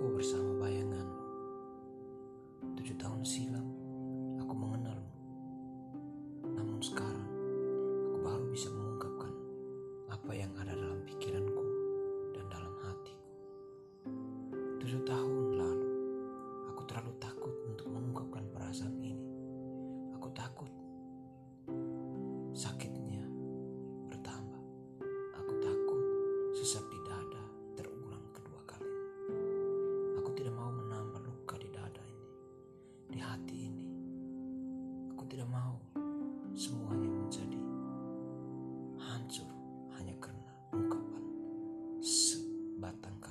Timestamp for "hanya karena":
39.98-40.52